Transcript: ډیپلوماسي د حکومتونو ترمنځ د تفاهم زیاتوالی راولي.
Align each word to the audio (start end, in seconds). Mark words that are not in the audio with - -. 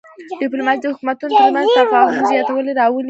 ډیپلوماسي 0.41 0.81
د 0.81 0.85
حکومتونو 0.93 1.33
ترمنځ 1.39 1.67
د 1.69 1.75
تفاهم 1.79 2.21
زیاتوالی 2.31 2.71
راولي. 2.79 2.99